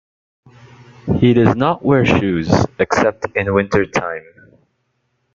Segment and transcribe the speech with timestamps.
[1.19, 4.23] He does not wear shoes, except in winter time.